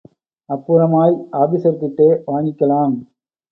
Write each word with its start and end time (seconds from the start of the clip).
அப்புறமாய் 0.49 1.13
ஆபீஸர்கிட்ட 1.41 2.01
வாங்கிக்கலாம். 2.27 2.95